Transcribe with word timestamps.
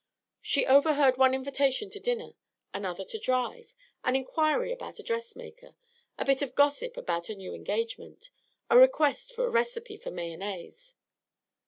She 0.41 0.65
overheard 0.65 1.17
one 1.17 1.35
invitation 1.35 1.91
to 1.91 1.99
dinner, 1.99 2.31
another 2.73 3.05
to 3.05 3.19
drive, 3.19 3.71
an 4.03 4.15
inquiry 4.15 4.71
about 4.73 4.97
a 4.97 5.03
dressmaker, 5.03 5.75
a 6.17 6.25
bit 6.25 6.41
of 6.41 6.55
gossip 6.55 6.97
about 6.97 7.29
a 7.29 7.35
new 7.35 7.53
engagement, 7.53 8.31
a 8.67 8.79
request 8.79 9.31
for 9.35 9.45
a 9.45 9.51
recipe 9.51 9.97
for 9.97 10.09
mayonnaise. 10.09 10.95